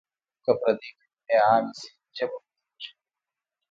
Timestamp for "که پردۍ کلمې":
0.43-1.37